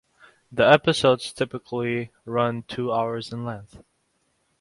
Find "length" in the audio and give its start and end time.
3.45-3.83